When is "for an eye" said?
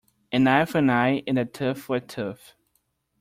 0.65-1.21